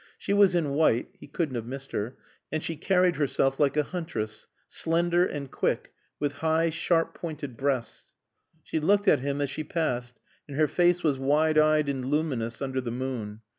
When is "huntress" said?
3.83-4.47